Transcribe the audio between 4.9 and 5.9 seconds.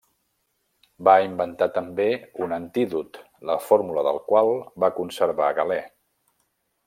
conservar Galè.